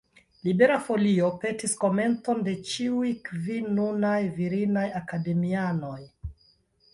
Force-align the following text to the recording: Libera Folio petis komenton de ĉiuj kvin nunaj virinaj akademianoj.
Libera 0.45 0.75
Folio 0.85 1.27
petis 1.43 1.75
komenton 1.83 2.41
de 2.47 2.55
ĉiuj 2.69 3.11
kvin 3.29 3.69
nunaj 3.81 4.17
virinaj 4.39 4.87
akademianoj. 5.03 6.01